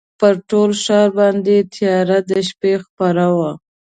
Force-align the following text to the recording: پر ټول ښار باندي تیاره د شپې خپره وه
پر 0.19 0.33
ټول 0.49 0.71
ښار 0.83 1.07
باندي 1.17 1.57
تیاره 1.73 2.19
د 2.29 2.31
شپې 2.47 2.73
خپره 2.85 3.25
وه 3.37 3.51